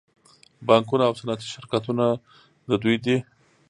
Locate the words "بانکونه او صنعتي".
0.67-1.47